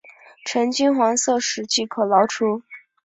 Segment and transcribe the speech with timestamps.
[0.45, 2.63] 呈金黄色时即可捞出。